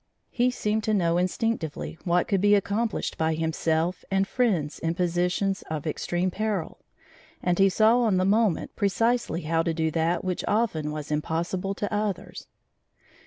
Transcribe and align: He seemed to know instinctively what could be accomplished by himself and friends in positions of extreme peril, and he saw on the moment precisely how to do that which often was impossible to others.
He 0.31 0.49
seemed 0.49 0.83
to 0.85 0.95
know 0.95 1.19
instinctively 1.19 1.99
what 2.05 2.27
could 2.27 2.41
be 2.41 2.55
accomplished 2.55 3.19
by 3.19 3.35
himself 3.35 4.03
and 4.09 4.27
friends 4.27 4.79
in 4.79 4.95
positions 4.95 5.61
of 5.69 5.85
extreme 5.85 6.31
peril, 6.31 6.79
and 7.43 7.59
he 7.59 7.69
saw 7.69 7.99
on 7.99 8.17
the 8.17 8.25
moment 8.25 8.75
precisely 8.75 9.41
how 9.41 9.61
to 9.61 9.75
do 9.75 9.91
that 9.91 10.23
which 10.23 10.43
often 10.47 10.91
was 10.91 11.11
impossible 11.11 11.75
to 11.75 11.93
others. 11.93 12.47